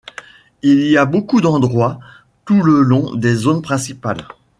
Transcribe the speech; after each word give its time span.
Il 0.63 0.79
y 0.87 0.97
a 0.97 1.05
beaucoup 1.05 1.41
d'endroits 1.41 1.99
tout 2.45 2.63
le 2.63 2.81
long 2.81 3.13
des 3.13 3.35
zones 3.35 3.61
principales. 3.61 4.27